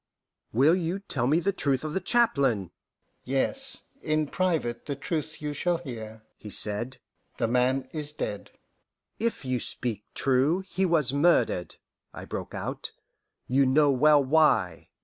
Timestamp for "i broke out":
12.15-12.89